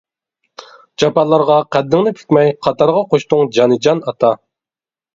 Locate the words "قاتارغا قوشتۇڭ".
2.69-3.55